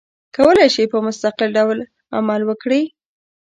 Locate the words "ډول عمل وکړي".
1.57-2.81